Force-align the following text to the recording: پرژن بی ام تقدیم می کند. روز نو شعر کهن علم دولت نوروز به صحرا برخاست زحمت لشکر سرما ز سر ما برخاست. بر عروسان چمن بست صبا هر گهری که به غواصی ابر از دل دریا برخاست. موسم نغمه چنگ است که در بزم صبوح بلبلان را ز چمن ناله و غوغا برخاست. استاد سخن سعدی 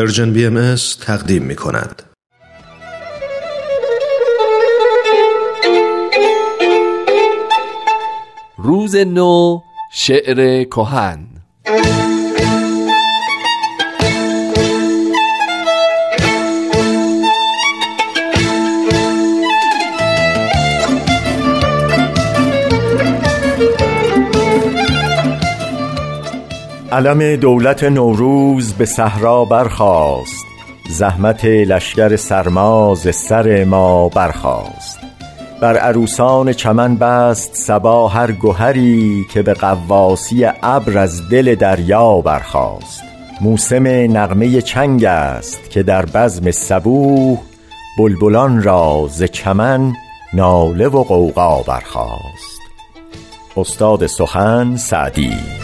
پرژن 0.00 0.32
بی 0.32 0.46
ام 0.46 0.74
تقدیم 1.00 1.42
می 1.42 1.56
کند. 1.56 2.02
روز 8.58 8.96
نو 8.96 9.60
شعر 9.92 10.64
کهن 10.64 11.26
علم 26.92 27.36
دولت 27.36 27.84
نوروز 27.84 28.72
به 28.72 28.84
صحرا 28.84 29.44
برخاست 29.44 30.46
زحمت 30.88 31.44
لشکر 31.44 32.16
سرما 32.16 32.94
ز 32.94 33.08
سر 33.14 33.64
ما 33.64 34.08
برخاست. 34.08 34.98
بر 35.60 35.76
عروسان 35.76 36.52
چمن 36.52 36.96
بست 36.96 37.54
صبا 37.54 38.08
هر 38.08 38.32
گهری 38.32 39.26
که 39.32 39.42
به 39.42 39.54
غواصی 39.54 40.46
ابر 40.62 40.98
از 40.98 41.28
دل 41.28 41.54
دریا 41.54 42.20
برخاست. 42.20 43.02
موسم 43.40 43.86
نغمه 43.86 44.62
چنگ 44.62 45.04
است 45.04 45.70
که 45.70 45.82
در 45.82 46.06
بزم 46.06 46.50
صبوح 46.50 47.38
بلبلان 47.98 48.62
را 48.62 49.08
ز 49.10 49.22
چمن 49.22 49.92
ناله 50.32 50.88
و 50.88 51.04
غوغا 51.04 51.62
برخاست. 51.62 52.60
استاد 53.56 54.06
سخن 54.06 54.76
سعدی 54.76 55.59